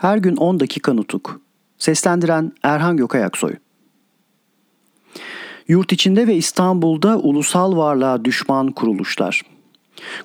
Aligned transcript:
Her 0.00 0.18
gün 0.18 0.36
10 0.36 0.60
dakika 0.60 0.92
nutuk. 0.92 1.40
Seslendiren 1.78 2.52
Erhan 2.62 2.96
Gökayaksoy. 2.96 3.52
Yurt 5.68 5.92
içinde 5.92 6.26
ve 6.26 6.34
İstanbul'da 6.34 7.18
ulusal 7.18 7.76
varlığa 7.76 8.24
düşman 8.24 8.70
kuruluşlar. 8.70 9.42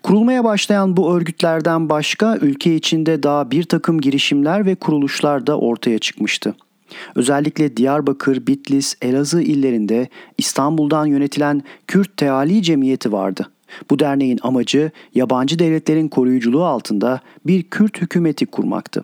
Kurulmaya 0.04 0.44
başlayan 0.44 0.98
bu 0.98 1.16
örgütlerden 1.16 1.90
başka 1.90 2.38
ülke 2.38 2.76
içinde 2.76 3.24
daha 3.24 3.52
bir 3.52 3.64
takım 3.64 4.02
girişimler 4.02 4.66
ve 4.66 4.76
kuruluşlar 4.76 5.48
da 5.48 5.60
ortaya 5.60 6.00
çıkmıştı. 6.00 6.56
Özellikle 7.16 7.78
Diyarbakır, 7.78 8.48
Bitlis, 8.48 8.96
Elazığ 9.02 9.42
illerinde 9.42 10.08
İstanbul'dan 10.38 11.06
yönetilen 11.06 11.64
Kürt 11.88 12.18
Teali 12.18 12.64
Cemiyeti 12.64 13.12
vardı. 13.12 13.52
Bu 13.90 14.00
derneğin 14.00 14.40
amacı 14.42 14.92
yabancı 15.16 15.60
devletlerin 15.60 16.08
koruyuculuğu 16.08 16.66
altında 16.66 17.22
bir 17.46 17.64
Kürt 17.64 18.02
hükümeti 18.02 18.46
kurmaktı. 18.46 19.04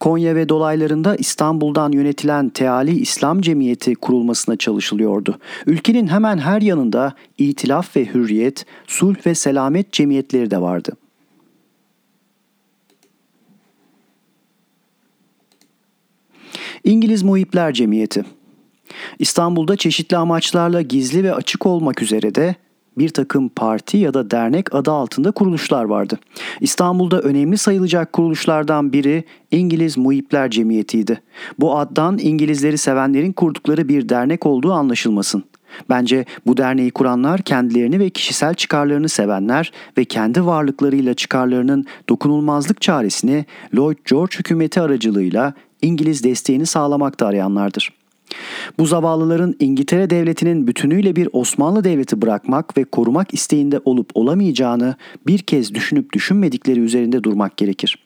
Konya 0.00 0.34
ve 0.34 0.48
dolaylarında 0.48 1.16
İstanbul'dan 1.16 1.92
yönetilen 1.92 2.48
Teali 2.48 3.00
İslam 3.00 3.40
Cemiyeti 3.40 3.94
kurulmasına 3.94 4.56
çalışılıyordu. 4.56 5.38
Ülkenin 5.66 6.06
hemen 6.06 6.38
her 6.38 6.62
yanında 6.62 7.14
İtilaf 7.38 7.96
ve 7.96 8.06
Hürriyet, 8.06 8.66
Sulh 8.86 9.26
ve 9.26 9.34
Selamet 9.34 9.92
cemiyetleri 9.92 10.50
de 10.50 10.60
vardı. 10.60 10.92
İngiliz 16.84 17.22
Muhipler 17.22 17.72
Cemiyeti 17.72 18.24
İstanbul'da 19.18 19.76
çeşitli 19.76 20.16
amaçlarla 20.16 20.82
gizli 20.82 21.24
ve 21.24 21.34
açık 21.34 21.66
olmak 21.66 22.02
üzere 22.02 22.34
de 22.34 22.56
bir 22.98 23.08
takım 23.08 23.48
parti 23.48 23.96
ya 23.96 24.14
da 24.14 24.30
dernek 24.30 24.74
adı 24.74 24.90
altında 24.90 25.30
kuruluşlar 25.30 25.84
vardı. 25.84 26.18
İstanbul'da 26.60 27.20
önemli 27.20 27.58
sayılacak 27.58 28.12
kuruluşlardan 28.12 28.92
biri 28.92 29.24
İngiliz 29.50 29.98
Muhipler 29.98 30.50
Cemiyeti'ydi. 30.50 31.22
Bu 31.58 31.78
addan 31.78 32.18
İngilizleri 32.18 32.78
sevenlerin 32.78 33.32
kurdukları 33.32 33.88
bir 33.88 34.08
dernek 34.08 34.46
olduğu 34.46 34.72
anlaşılmasın. 34.72 35.44
Bence 35.88 36.24
bu 36.46 36.56
derneği 36.56 36.90
kuranlar 36.90 37.42
kendilerini 37.42 37.98
ve 37.98 38.10
kişisel 38.10 38.54
çıkarlarını 38.54 39.08
sevenler 39.08 39.72
ve 39.98 40.04
kendi 40.04 40.46
varlıklarıyla 40.46 41.14
çıkarlarının 41.14 41.86
dokunulmazlık 42.08 42.80
çaresini 42.80 43.46
Lloyd 43.76 43.98
George 44.10 44.38
hükümeti 44.38 44.80
aracılığıyla 44.80 45.54
İngiliz 45.82 46.24
desteğini 46.24 46.66
sağlamakta 46.66 47.26
arayanlardır. 47.26 47.95
Bu 48.78 48.86
zavallıların 48.86 49.54
İngiltere 49.60 50.10
devletinin 50.10 50.66
bütünüyle 50.66 51.16
bir 51.16 51.28
Osmanlı 51.32 51.84
devleti 51.84 52.22
bırakmak 52.22 52.76
ve 52.76 52.84
korumak 52.84 53.34
isteğinde 53.34 53.80
olup 53.84 54.10
olamayacağını 54.14 54.94
bir 55.26 55.38
kez 55.38 55.74
düşünüp 55.74 56.12
düşünmedikleri 56.12 56.80
üzerinde 56.80 57.24
durmak 57.24 57.56
gerekir. 57.56 57.98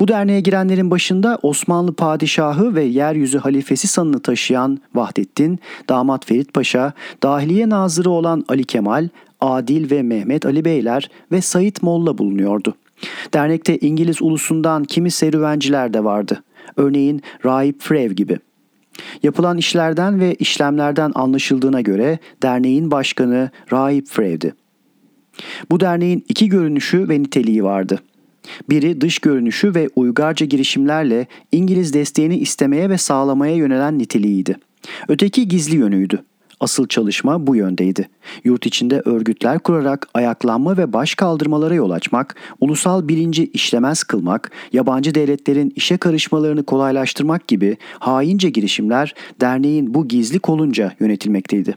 Bu 0.00 0.08
derneğe 0.08 0.40
girenlerin 0.40 0.90
başında 0.90 1.38
Osmanlı 1.42 1.94
padişahı 1.94 2.74
ve 2.74 2.82
yeryüzü 2.82 3.38
halifesi 3.38 3.88
sanını 3.88 4.20
taşıyan 4.22 4.78
Vahdettin, 4.94 5.58
damat 5.88 6.26
Ferit 6.26 6.54
Paşa, 6.54 6.92
dahiliye 7.22 7.68
nazırı 7.68 8.10
olan 8.10 8.44
Ali 8.48 8.64
Kemal, 8.64 9.08
Adil 9.40 9.90
ve 9.90 10.02
Mehmet 10.02 10.46
Ali 10.46 10.64
Beyler 10.64 11.10
ve 11.32 11.40
Sayit 11.40 11.82
Molla 11.82 12.18
bulunuyordu. 12.18 12.74
Dernekte 13.34 13.78
İngiliz 13.78 14.22
ulusundan 14.22 14.84
kimi 14.84 15.10
serüvenciler 15.10 15.94
de 15.94 16.04
vardı. 16.04 16.42
Örneğin 16.76 17.22
Rahip 17.44 17.80
Frev 17.80 18.12
gibi.'' 18.12 18.51
Yapılan 19.22 19.58
işlerden 19.58 20.20
ve 20.20 20.34
işlemlerden 20.34 21.12
anlaşıldığına 21.14 21.80
göre 21.80 22.18
derneğin 22.42 22.90
başkanı 22.90 23.50
Rahip 23.72 24.06
Frev'di. 24.06 24.54
Bu 25.70 25.80
derneğin 25.80 26.24
iki 26.28 26.48
görünüşü 26.48 27.08
ve 27.08 27.20
niteliği 27.22 27.64
vardı. 27.64 27.98
Biri 28.68 29.00
dış 29.00 29.18
görünüşü 29.18 29.74
ve 29.74 29.88
uygarca 29.96 30.46
girişimlerle 30.46 31.26
İngiliz 31.52 31.94
desteğini 31.94 32.38
istemeye 32.38 32.90
ve 32.90 32.98
sağlamaya 32.98 33.56
yönelen 33.56 33.98
niteliğiydi. 33.98 34.56
Öteki 35.08 35.48
gizli 35.48 35.76
yönüydü. 35.76 36.24
Asıl 36.62 36.86
çalışma 36.86 37.46
bu 37.46 37.56
yöndeydi. 37.56 38.08
Yurt 38.44 38.66
içinde 38.66 39.02
örgütler 39.04 39.58
kurarak 39.58 40.08
ayaklanma 40.14 40.76
ve 40.76 40.92
baş 40.92 41.14
kaldırmalara 41.14 41.74
yol 41.74 41.90
açmak, 41.90 42.34
ulusal 42.60 43.08
bilinci 43.08 43.46
işlemez 43.46 44.02
kılmak, 44.02 44.50
yabancı 44.72 45.14
devletlerin 45.14 45.72
işe 45.76 45.96
karışmalarını 45.96 46.62
kolaylaştırmak 46.62 47.48
gibi 47.48 47.76
haince 47.98 48.50
girişimler 48.50 49.14
derneğin 49.40 49.94
bu 49.94 50.08
gizli 50.08 50.38
kolunca 50.38 50.92
yönetilmekteydi. 51.00 51.76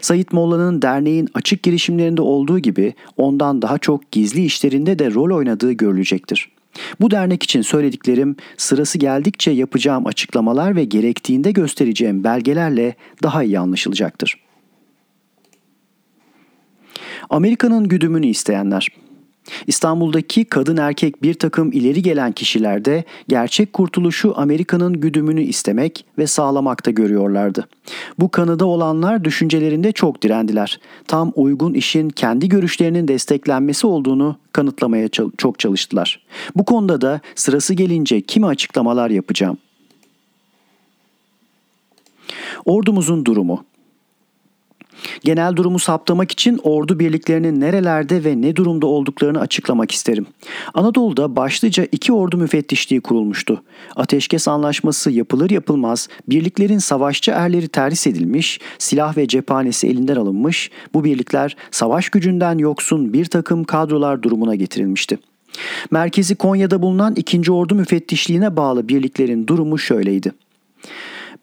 Sayit 0.00 0.32
Molla'nın 0.32 0.82
derneğin 0.82 1.28
açık 1.34 1.62
girişimlerinde 1.62 2.22
olduğu 2.22 2.58
gibi 2.58 2.94
ondan 3.16 3.62
daha 3.62 3.78
çok 3.78 4.12
gizli 4.12 4.44
işlerinde 4.44 4.98
de 4.98 5.14
rol 5.14 5.36
oynadığı 5.36 5.72
görülecektir. 5.72 6.53
Bu 7.00 7.10
dernek 7.10 7.42
için 7.42 7.62
söylediklerim 7.62 8.36
sırası 8.56 8.98
geldikçe 8.98 9.50
yapacağım 9.50 10.06
açıklamalar 10.06 10.76
ve 10.76 10.84
gerektiğinde 10.84 11.50
göstereceğim 11.50 12.24
belgelerle 12.24 12.94
daha 13.22 13.42
iyi 13.42 13.58
anlaşılacaktır. 13.58 14.44
Amerika'nın 17.30 17.88
güdümünü 17.88 18.26
isteyenler 18.26 18.88
İstanbul'daki 19.66 20.44
kadın 20.44 20.76
erkek 20.76 21.22
bir 21.22 21.34
takım 21.34 21.72
ileri 21.72 22.02
gelen 22.02 22.32
kişilerde 22.32 23.04
gerçek 23.28 23.72
kurtuluşu 23.72 24.32
Amerika'nın 24.36 25.00
güdümünü 25.00 25.42
istemek 25.42 26.04
ve 26.18 26.26
sağlamakta 26.26 26.90
görüyorlardı. 26.90 27.68
Bu 28.18 28.30
kanıda 28.30 28.66
olanlar 28.66 29.24
düşüncelerinde 29.24 29.92
çok 29.92 30.22
direndiler. 30.22 30.80
Tam 31.08 31.32
uygun 31.34 31.74
işin 31.74 32.08
kendi 32.08 32.48
görüşlerinin 32.48 33.08
desteklenmesi 33.08 33.86
olduğunu 33.86 34.36
kanıtlamaya 34.52 35.08
çok 35.38 35.58
çalıştılar. 35.58 36.20
Bu 36.56 36.64
konuda 36.64 37.00
da 37.00 37.20
sırası 37.34 37.74
gelince 37.74 38.20
kimi 38.20 38.46
açıklamalar 38.46 39.10
yapacağım. 39.10 39.58
Ordumuzun 42.64 43.24
durumu 43.24 43.64
Genel 45.24 45.56
durumu 45.56 45.78
saptamak 45.78 46.32
için 46.32 46.60
ordu 46.62 46.98
birliklerinin 46.98 47.60
nerelerde 47.60 48.24
ve 48.24 48.40
ne 48.40 48.56
durumda 48.56 48.86
olduklarını 48.86 49.40
açıklamak 49.40 49.90
isterim. 49.90 50.26
Anadolu'da 50.74 51.36
başlıca 51.36 51.86
iki 51.92 52.12
ordu 52.12 52.36
müfettişliği 52.36 53.00
kurulmuştu. 53.00 53.62
Ateşkes 53.96 54.48
anlaşması 54.48 55.10
yapılır 55.10 55.50
yapılmaz 55.50 56.08
birliklerin 56.28 56.78
savaşçı 56.78 57.30
erleri 57.30 57.68
terhis 57.68 58.06
edilmiş, 58.06 58.60
silah 58.78 59.16
ve 59.16 59.28
cephanesi 59.28 59.88
elinden 59.88 60.16
alınmış, 60.16 60.70
bu 60.94 61.04
birlikler 61.04 61.56
savaş 61.70 62.08
gücünden 62.08 62.58
yoksun 62.58 63.12
bir 63.12 63.24
takım 63.24 63.64
kadrolar 63.64 64.22
durumuna 64.22 64.54
getirilmişti. 64.54 65.18
Merkezi 65.90 66.34
Konya'da 66.34 66.82
bulunan 66.82 67.14
2. 67.14 67.52
Ordu 67.52 67.74
Müfettişliğine 67.74 68.56
bağlı 68.56 68.88
birliklerin 68.88 69.46
durumu 69.46 69.78
şöyleydi 69.78 70.32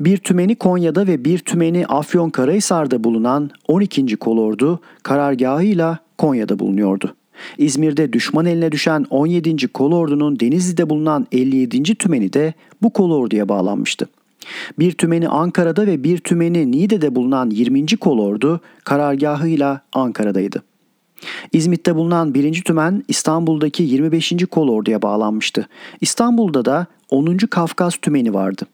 bir 0.05 0.17
tümeni 0.17 0.55
Konya'da 0.55 1.07
ve 1.07 1.25
bir 1.25 1.39
tümeni 1.39 1.85
Afyonkarahisar'da 1.87 3.03
bulunan 3.03 3.49
12. 3.67 4.15
kolordu 4.15 4.79
karargahıyla 5.03 5.99
Konya'da 6.17 6.59
bulunuyordu. 6.59 7.15
İzmir'de 7.57 8.13
düşman 8.13 8.45
eline 8.45 8.71
düşen 8.71 9.05
17. 9.09 9.67
kolordunun 9.67 10.39
Denizli'de 10.39 10.89
bulunan 10.89 11.27
57. 11.31 11.95
tümeni 11.95 12.33
de 12.33 12.53
bu 12.81 12.89
kolorduya 12.89 13.49
bağlanmıştı. 13.49 14.09
Bir 14.79 14.91
tümeni 14.91 15.29
Ankara'da 15.29 15.87
ve 15.87 16.03
bir 16.03 16.17
tümeni 16.17 16.71
Niğde'de 16.71 17.15
bulunan 17.15 17.49
20. 17.49 17.85
kolordu 17.85 18.61
karargahıyla 18.83 19.81
Ankara'daydı. 19.93 20.63
İzmit'te 21.53 21.95
bulunan 21.95 22.33
1. 22.33 22.61
tümen 22.61 23.03
İstanbul'daki 23.07 23.83
25. 23.83 24.33
kolorduya 24.51 25.01
bağlanmıştı. 25.01 25.67
İstanbul'da 26.01 26.65
da 26.65 26.85
10. 27.09 27.37
Kafkas 27.37 27.95
tümeni 27.95 28.33
vardı. 28.33 28.65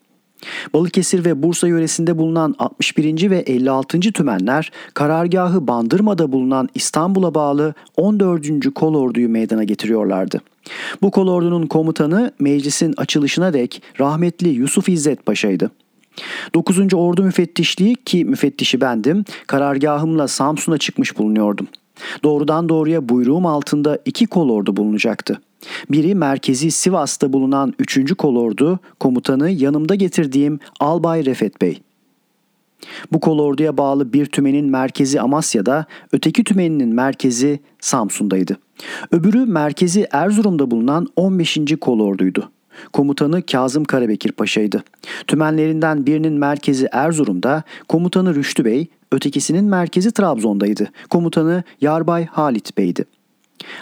Balıkesir 0.73 1.25
ve 1.25 1.43
Bursa 1.43 1.67
yöresinde 1.67 2.17
bulunan 2.17 2.55
61. 2.59 3.29
ve 3.29 3.39
56. 3.39 3.99
tümenler 3.99 4.71
karargahı 4.93 5.67
Bandırma'da 5.67 6.31
bulunan 6.31 6.69
İstanbul'a 6.75 7.33
bağlı 7.33 7.73
14. 7.97 8.73
kolorduyu 8.75 9.29
meydana 9.29 9.63
getiriyorlardı. 9.63 10.41
Bu 11.01 11.11
kolordunun 11.11 11.67
komutanı 11.67 12.31
meclisin 12.39 12.93
açılışına 12.97 13.53
dek 13.53 13.81
rahmetli 13.99 14.49
Yusuf 14.49 14.89
İzzet 14.89 15.25
Paşa'ydı. 15.25 15.71
9. 16.53 16.93
Ordu 16.93 17.23
Müfettişliği 17.23 17.95
ki 17.95 18.25
müfettişi 18.25 18.81
bendim, 18.81 19.25
karargahımla 19.47 20.27
Samsun'a 20.27 20.77
çıkmış 20.77 21.17
bulunuyordum. 21.17 21.67
Doğrudan 22.23 22.69
doğruya 22.69 23.09
buyruğum 23.09 23.45
altında 23.45 23.99
iki 24.05 24.27
kolordu 24.27 24.75
bulunacaktı. 24.75 25.41
Biri 25.89 26.15
merkezi 26.15 26.71
Sivas'ta 26.71 27.33
bulunan 27.33 27.73
3. 27.79 28.13
kolordu 28.13 28.79
komutanı 28.99 29.49
yanımda 29.49 29.95
getirdiğim 29.95 30.59
Albay 30.79 31.25
Refet 31.25 31.61
Bey. 31.61 31.81
Bu 33.11 33.19
kolorduya 33.19 33.77
bağlı 33.77 34.13
bir 34.13 34.25
tümenin 34.25 34.65
merkezi 34.65 35.21
Amasya'da, 35.21 35.85
öteki 36.11 36.43
tümeninin 36.43 36.95
merkezi 36.95 37.59
Samsun'daydı. 37.79 38.57
Öbürü 39.11 39.45
merkezi 39.45 40.07
Erzurum'da 40.11 40.71
bulunan 40.71 41.07
15. 41.15 41.59
kolorduydu. 41.81 42.51
Komutanı 42.93 43.41
Kazım 43.41 43.83
Karabekir 43.83 44.31
Paşa'ydı. 44.31 44.83
Tümenlerinden 45.27 46.05
birinin 46.05 46.33
merkezi 46.33 46.87
Erzurum'da, 46.91 47.63
komutanı 47.87 48.35
Rüştü 48.35 48.65
Bey, 48.65 48.87
ötekisinin 49.11 49.65
merkezi 49.65 50.11
Trabzon'daydı. 50.11 50.87
Komutanı 51.09 51.63
Yarbay 51.81 52.25
Halit 52.25 52.77
Bey'di. 52.77 53.05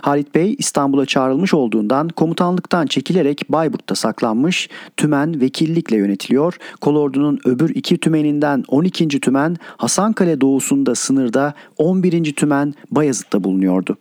Halit 0.01 0.35
Bey 0.35 0.55
İstanbul'a 0.57 1.05
çağrılmış 1.05 1.53
olduğundan 1.53 2.09
komutanlıktan 2.09 2.85
çekilerek 2.85 3.41
Bayburt'ta 3.49 3.95
saklanmış, 3.95 4.69
tümen 4.97 5.41
vekillikle 5.41 5.97
yönetiliyor. 5.97 6.57
Kolordu'nun 6.81 7.39
öbür 7.45 7.69
iki 7.75 7.97
tümeninden 7.97 8.63
12. 8.67 9.07
tümen 9.07 9.57
Hasankale 9.77 10.41
doğusunda 10.41 10.95
sınırda 10.95 11.53
11. 11.77 12.33
tümen 12.33 12.73
Bayazıt'ta 12.91 13.43
bulunuyordu. 13.43 13.97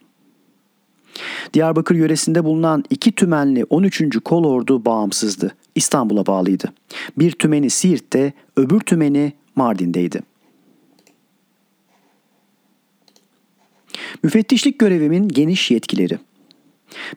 Diyarbakır 1.55 1.95
yöresinde 1.95 2.45
bulunan 2.45 2.85
iki 2.91 3.13
tümenli 3.13 3.65
13. 3.65 4.03
kolordu 4.25 4.85
bağımsızdı. 4.85 5.55
İstanbul'a 5.75 6.27
bağlıydı. 6.27 6.73
Bir 7.19 7.33
tümeni 7.33 7.71
Siirt'te, 7.71 8.33
öbür 8.57 8.81
tümeni 8.81 9.33
Mardin'deydi. 9.57 10.21
Müfettişlik 14.23 14.79
görevimin 14.79 15.29
geniş 15.29 15.71
yetkileri. 15.71 16.19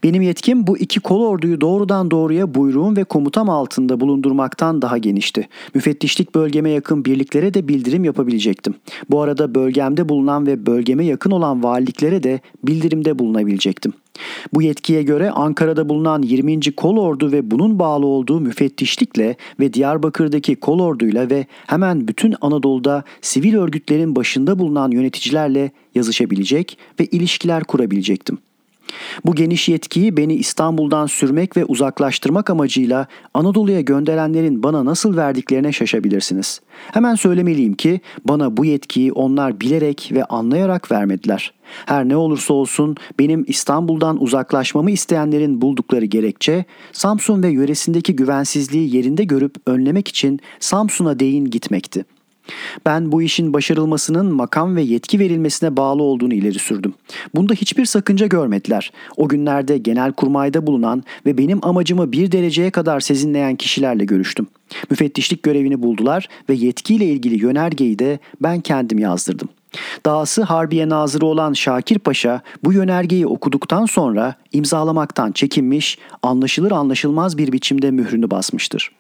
Benim 0.04 0.22
yetkim 0.22 0.68
bu 0.68 0.78
iki 0.78 1.00
kol 1.00 1.22
orduyu 1.22 1.62
doğrudan 1.62 2.12
doğruya 2.12 2.56
buyruğum 2.56 2.98
ve 2.98 3.04
komutam 3.04 3.50
altında 3.50 4.00
bulundurmaktan 4.00 4.82
daha 4.82 4.98
genişti. 4.98 5.48
Müfettişlik 5.74 6.36
bölgeme 6.36 6.70
yakın 6.70 7.06
birliklere 7.06 7.54
de 7.54 7.68
bildirim 7.68 8.04
yapabilecektim. 8.04 8.74
Bu 9.10 9.22
arada 9.22 9.56
bölgemde 9.56 10.10
bulunan 10.10 10.48
ve 10.48 10.66
bölgeme 10.66 11.06
yakın 11.06 11.32
olan 11.32 11.64
valiliklere 11.64 12.24
de 12.24 12.40
bildirimde 12.64 13.20
bulunabilecektim. 13.20 13.94
Bu 14.54 14.62
yetkiye 14.62 15.04
göre 15.04 15.32
Ankara'da 15.32 15.90
bulunan 15.90 16.22
20. 16.22 16.60
Kol 16.76 16.98
Ordu 16.98 17.32
ve 17.32 17.52
bunun 17.52 17.80
bağlı 17.80 18.06
olduğu 18.06 18.40
müfettişlikle 18.40 19.36
ve 19.60 19.74
Diyarbakır'daki 19.74 20.56
Kol 20.56 20.80
Ordu'yla 20.80 21.30
ve 21.30 21.46
hemen 21.68 22.08
bütün 22.08 22.36
Anadolu'da 22.42 23.04
sivil 23.22 23.56
örgütlerin 23.56 24.16
başında 24.16 24.60
bulunan 24.60 24.92
yöneticilerle 24.92 25.72
yazışabilecek 25.96 26.78
ve 27.00 27.06
ilişkiler 27.06 27.64
kurabilecektim. 27.64 28.38
Bu 29.26 29.36
geniş 29.36 29.70
yetkiyi 29.70 30.18
beni 30.18 30.36
İstanbul'dan 30.36 31.06
sürmek 31.06 31.58
ve 31.58 31.66
uzaklaştırmak 31.66 32.50
amacıyla 32.50 33.08
Anadolu'ya 33.34 33.82
gönderenlerin 33.82 34.64
bana 34.64 34.86
nasıl 34.86 35.18
verdiklerine 35.18 35.72
şaşabilirsiniz. 35.72 36.62
Hemen 36.92 37.16
söylemeliyim 37.16 37.74
ki 37.74 38.02
bana 38.26 38.58
bu 38.58 38.66
yetkiyi 38.66 39.12
onlar 39.12 39.62
bilerek 39.62 40.10
ve 40.14 40.24
anlayarak 40.24 40.92
vermediler. 40.92 41.54
Her 41.86 42.10
ne 42.10 42.16
olursa 42.16 42.54
olsun 42.54 42.96
benim 43.20 43.46
İstanbul'dan 43.48 44.24
uzaklaşmamı 44.24 44.92
isteyenlerin 44.92 45.62
buldukları 45.62 46.06
gerekçe 46.06 46.66
Samsun 46.92 47.44
ve 47.44 47.50
yöresindeki 47.50 48.16
güvensizliği 48.16 48.96
yerinde 48.96 49.24
görüp 49.24 49.56
önlemek 49.66 50.08
için 50.08 50.40
Samsun'a 50.60 51.20
değin 51.20 51.46
gitmekti. 51.46 52.06
Ben 52.86 53.12
bu 53.12 53.22
işin 53.22 53.54
başarılmasının 53.54 54.34
makam 54.34 54.76
ve 54.76 54.82
yetki 54.82 55.20
verilmesine 55.20 55.78
bağlı 55.78 56.04
olduğunu 56.04 56.34
ileri 56.34 56.60
sürdüm. 56.60 56.94
Bunda 57.36 57.54
hiçbir 57.54 57.86
sakınca 57.86 58.28
görmediler. 58.28 58.92
O 59.18 59.28
günlerde 59.28 59.78
genel 59.78 60.12
kurmayda 60.12 60.68
bulunan 60.68 61.04
ve 61.26 61.38
benim 61.38 61.66
amacımı 61.66 62.12
bir 62.12 62.32
dereceye 62.32 62.72
kadar 62.72 63.00
sezinleyen 63.00 63.56
kişilerle 63.56 64.06
görüştüm. 64.06 64.48
Müfettişlik 64.90 65.44
görevini 65.44 65.82
buldular 65.82 66.30
ve 66.50 66.54
yetkiyle 66.54 67.06
ilgili 67.06 67.44
yönergeyi 67.44 68.00
de 68.00 68.20
ben 68.42 68.62
kendim 68.62 69.00
yazdırdım. 69.00 69.50
Dahası 70.06 70.44
Harbiye 70.44 70.90
Nazırı 70.90 71.26
olan 71.26 71.54
Şakir 71.54 72.00
Paşa 72.00 72.42
bu 72.64 72.74
yönergeyi 72.74 73.28
okuduktan 73.28 73.86
sonra 73.86 74.36
imzalamaktan 74.54 75.32
çekinmiş, 75.32 75.98
anlaşılır 76.24 76.72
anlaşılmaz 76.72 77.38
bir 77.38 77.52
biçimde 77.52 77.92
mührünü 77.92 78.32
basmıştır. 78.32 78.92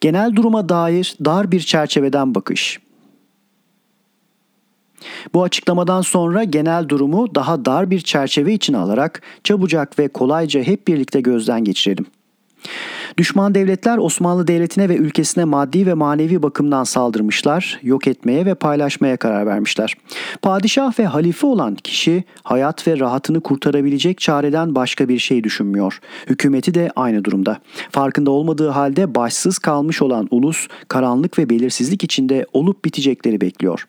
Genel 0.00 0.36
duruma 0.36 0.68
dair 0.68 1.16
dar 1.24 1.52
bir 1.52 1.60
çerçeveden 1.60 2.34
bakış. 2.34 2.80
Bu 5.34 5.42
açıklamadan 5.42 6.00
sonra 6.00 6.44
genel 6.44 6.88
durumu 6.88 7.34
daha 7.34 7.64
dar 7.64 7.90
bir 7.90 8.00
çerçeve 8.00 8.52
içine 8.52 8.76
alarak 8.76 9.22
çabucak 9.44 9.98
ve 9.98 10.08
kolayca 10.08 10.62
hep 10.62 10.88
birlikte 10.88 11.20
gözden 11.20 11.64
geçirelim. 11.64 12.06
Düşman 13.18 13.54
devletler 13.54 13.98
Osmanlı 13.98 14.46
Devleti'ne 14.46 14.88
ve 14.88 14.96
ülkesine 14.96 15.44
maddi 15.44 15.86
ve 15.86 15.94
manevi 15.94 16.42
bakımdan 16.42 16.84
saldırmışlar, 16.84 17.80
yok 17.82 18.06
etmeye 18.06 18.46
ve 18.46 18.54
paylaşmaya 18.54 19.16
karar 19.16 19.46
vermişler. 19.46 19.94
Padişah 20.42 20.98
ve 20.98 21.06
halife 21.06 21.46
olan 21.46 21.74
kişi 21.74 22.24
hayat 22.42 22.88
ve 22.88 22.98
rahatını 22.98 23.40
kurtarabilecek 23.40 24.18
çareden 24.18 24.74
başka 24.74 25.08
bir 25.08 25.18
şey 25.18 25.44
düşünmüyor. 25.44 26.00
Hükümeti 26.26 26.74
de 26.74 26.90
aynı 26.96 27.24
durumda. 27.24 27.58
Farkında 27.90 28.30
olmadığı 28.30 28.68
halde 28.68 29.14
başsız 29.14 29.58
kalmış 29.58 30.02
olan 30.02 30.28
ulus 30.30 30.68
karanlık 30.88 31.38
ve 31.38 31.50
belirsizlik 31.50 32.04
içinde 32.04 32.46
olup 32.52 32.84
bitecekleri 32.84 33.40
bekliyor. 33.40 33.86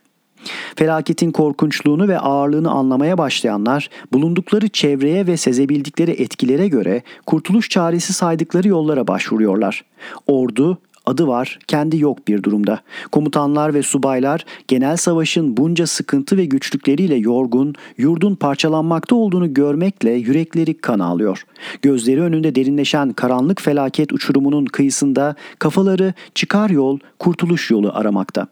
Felaketin 0.75 1.31
korkunçluğunu 1.31 2.07
ve 2.07 2.19
ağırlığını 2.19 2.71
anlamaya 2.71 3.17
başlayanlar 3.17 3.89
bulundukları 4.13 4.69
çevreye 4.69 5.27
ve 5.27 5.37
sezebildikleri 5.37 6.11
etkilere 6.11 6.67
göre 6.67 7.01
kurtuluş 7.25 7.69
çaresi 7.69 8.13
saydıkları 8.13 8.67
yollara 8.67 9.07
başvuruyorlar. 9.07 9.83
Ordu 10.27 10.77
adı 11.07 11.27
var, 11.27 11.59
kendi 11.67 11.99
yok 11.99 12.27
bir 12.27 12.43
durumda. 12.43 12.79
Komutanlar 13.11 13.73
ve 13.73 13.81
subaylar 13.83 14.45
genel 14.67 14.97
savaşın 14.97 15.57
bunca 15.57 15.87
sıkıntı 15.87 16.37
ve 16.37 16.45
güçlükleriyle 16.45 17.15
yorgun, 17.15 17.75
yurdun 17.97 18.35
parçalanmakta 18.35 19.15
olduğunu 19.15 19.53
görmekle 19.53 20.11
yürekleri 20.11 20.77
kan 20.77 20.99
ağlıyor. 20.99 21.45
Gözleri 21.81 22.21
önünde 22.21 22.55
derinleşen 22.55 23.13
karanlık 23.13 23.61
felaket 23.61 24.13
uçurumunun 24.13 24.65
kıyısında 24.65 25.35
kafaları 25.59 26.13
çıkar 26.35 26.69
yol, 26.69 26.99
kurtuluş 27.19 27.71
yolu 27.71 27.91
aramakta. 27.93 28.47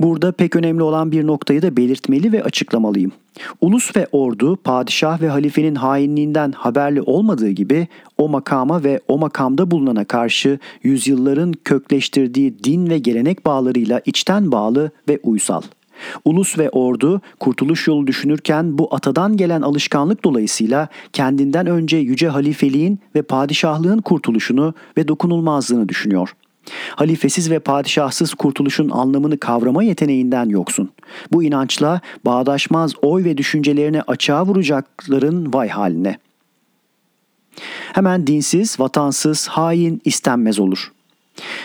Burada 0.00 0.32
pek 0.32 0.56
önemli 0.56 0.82
olan 0.82 1.12
bir 1.12 1.26
noktayı 1.26 1.62
da 1.62 1.76
belirtmeli 1.76 2.32
ve 2.32 2.42
açıklamalıyım. 2.42 3.12
Ulus 3.60 3.96
ve 3.96 4.06
ordu 4.12 4.56
padişah 4.56 5.20
ve 5.20 5.28
halifenin 5.28 5.74
hainliğinden 5.74 6.52
haberli 6.52 7.02
olmadığı 7.02 7.50
gibi 7.50 7.88
o 8.18 8.28
makama 8.28 8.84
ve 8.84 9.00
o 9.08 9.18
makamda 9.18 9.70
bulunana 9.70 10.04
karşı 10.04 10.58
yüzyılların 10.82 11.52
kökleştirdiği 11.64 12.64
din 12.64 12.90
ve 12.90 12.98
gelenek 12.98 13.46
bağlarıyla 13.46 14.00
içten 14.04 14.52
bağlı 14.52 14.90
ve 15.08 15.18
uysal. 15.22 15.62
Ulus 16.24 16.58
ve 16.58 16.70
ordu 16.70 17.20
kurtuluş 17.40 17.88
yolu 17.88 18.06
düşünürken 18.06 18.78
bu 18.78 18.94
atadan 18.94 19.36
gelen 19.36 19.62
alışkanlık 19.62 20.24
dolayısıyla 20.24 20.88
kendinden 21.12 21.66
önce 21.66 21.96
yüce 21.96 22.28
halifeliğin 22.28 22.98
ve 23.14 23.22
padişahlığın 23.22 23.98
kurtuluşunu 23.98 24.74
ve 24.96 25.08
dokunulmazlığını 25.08 25.88
düşünüyor. 25.88 26.34
Halifesiz 26.90 27.50
ve 27.50 27.58
padişahsız 27.58 28.34
kurtuluşun 28.34 28.88
anlamını 28.88 29.38
kavrama 29.38 29.82
yeteneğinden 29.82 30.48
yoksun. 30.48 30.90
Bu 31.32 31.42
inançla 31.42 32.00
bağdaşmaz 32.24 32.92
oy 33.02 33.24
ve 33.24 33.38
düşüncelerini 33.38 34.02
açığa 34.02 34.46
vuracakların 34.46 35.52
vay 35.52 35.68
haline. 35.68 36.18
Hemen 37.92 38.26
dinsiz, 38.26 38.80
vatansız, 38.80 39.48
hain 39.48 40.00
istenmez 40.04 40.58
olur. 40.58 40.92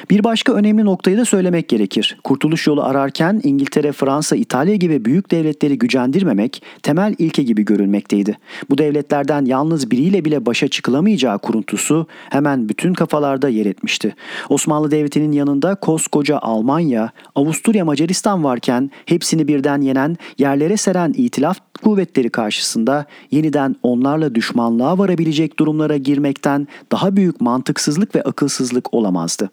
Bir 0.10 0.24
başka 0.24 0.54
önemli 0.54 0.86
noktayı 0.86 1.18
da 1.18 1.26
söylemek 1.26 1.70
gerekir. 1.70 2.18
Kurtuluş 2.24 2.68
yolu 2.68 2.84
ararken 2.84 3.42
İngiltere, 3.44 3.92
Fransa, 3.92 4.36
İtalya 4.36 4.76
gibi 4.76 5.06
büyük 5.06 5.32
devletleri 5.32 5.78
gücendirmemek 5.78 6.64
temel 6.84 7.16
ilke 7.18 7.44
gibi 7.44 7.66
görülmekteydi. 7.66 8.38
Bu 8.70 8.78
devletlerden 8.78 9.46
yalnız 9.46 9.92
biriyle 9.92 10.26
bile 10.26 10.46
başa 10.46 10.68
çıkılamayacağı 10.68 11.40
kuruntusu 11.40 12.08
hemen 12.30 12.70
bütün 12.70 12.94
kafalarda 12.94 13.50
yer 13.50 13.66
etmişti. 13.66 14.16
Osmanlı 14.50 14.92
Devleti'nin 14.92 15.32
yanında 15.32 15.76
koskoca 15.76 16.40
Almanya, 16.40 17.12
Avusturya, 17.36 17.86
Macaristan 17.86 18.44
varken 18.44 18.92
hepsini 19.06 19.48
birden 19.48 19.82
yenen, 19.82 20.18
yerlere 20.38 20.78
seren 20.78 21.14
itilaf 21.18 21.58
kuvvetleri 21.84 22.30
karşısında 22.30 23.06
yeniden 23.32 23.76
onlarla 23.84 24.36
düşmanlığa 24.36 24.98
varabilecek 24.98 25.60
durumlara 25.60 25.98
girmekten 25.98 26.68
daha 26.92 27.16
büyük 27.16 27.42
mantıksızlık 27.42 28.16
ve 28.16 28.24
akılsızlık 28.24 28.94
olamazdı. 28.94 29.50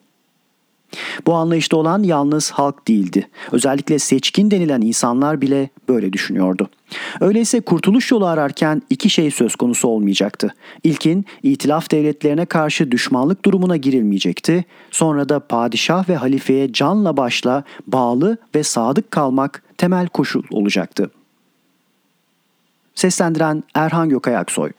Bu 1.26 1.35
anlayışta 1.35 1.76
olan 1.76 2.02
yalnız 2.02 2.50
halk 2.50 2.88
değildi. 2.88 3.28
Özellikle 3.52 3.99
seçkin 3.99 4.50
denilen 4.50 4.81
insanlar 4.81 5.40
bile 5.40 5.69
böyle 5.88 6.12
düşünüyordu. 6.12 6.69
Öyleyse 7.21 7.61
kurtuluş 7.61 8.11
yolu 8.11 8.26
ararken 8.26 8.83
iki 8.90 9.11
şey 9.11 9.31
söz 9.31 9.57
konusu 9.57 9.88
olmayacaktı. 9.88 10.55
İlkin 10.85 11.26
itilaf 11.43 11.90
devletlerine 11.90 12.47
karşı 12.47 12.90
düşmanlık 12.90 13.45
durumuna 13.45 13.76
girilmeyecekti. 13.76 14.64
Sonra 14.90 15.28
da 15.28 15.40
padişah 15.40 16.09
ve 16.09 16.16
halifeye 16.16 16.73
canla 16.73 17.16
başla 17.16 17.64
bağlı 17.87 18.38
ve 18.55 18.62
sadık 18.62 19.11
kalmak 19.11 19.62
temel 19.78 20.09
koşul 20.09 20.43
olacaktı. 20.50 21.11
Seslendiren 22.95 23.64
Erhan 23.75 24.09
Gökayaksoy 24.09 24.73